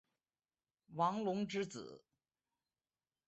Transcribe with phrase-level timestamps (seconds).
[0.95, 2.01] 王隆之子。